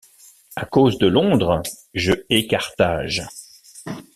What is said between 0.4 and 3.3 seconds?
À cause de Londres? je hais Carthage.